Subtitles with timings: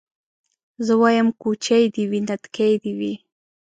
[0.85, 3.13] زه وايم کوچۍ دي وي نتکۍ دي وي